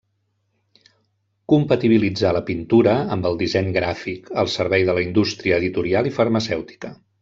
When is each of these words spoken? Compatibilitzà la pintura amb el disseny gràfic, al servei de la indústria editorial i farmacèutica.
Compatibilitzà 1.53 2.33
la 2.39 2.43
pintura 2.49 2.97
amb 3.17 3.29
el 3.33 3.39
disseny 3.45 3.71
gràfic, 3.79 4.35
al 4.45 4.53
servei 4.59 4.91
de 4.91 5.01
la 5.01 5.09
indústria 5.09 5.65
editorial 5.65 6.15
i 6.15 6.21
farmacèutica. 6.21 6.97